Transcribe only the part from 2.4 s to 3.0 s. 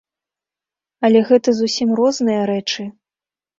рэчы.